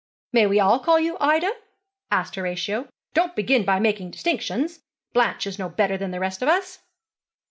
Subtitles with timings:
[0.33, 1.53] 'May we all call you Ida?'
[2.09, 2.87] asked Horatio.
[3.13, 4.81] 'Don't begin by making distinctions.
[5.13, 6.79] Blanche is no better than the rest of us.'